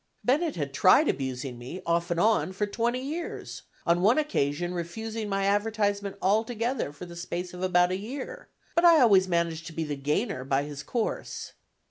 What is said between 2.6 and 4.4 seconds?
twenty years, on one